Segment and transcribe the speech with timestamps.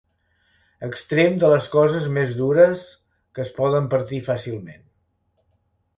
[0.87, 2.87] Extrems de les coses més dures
[3.37, 4.85] que es poden partir fàcilment.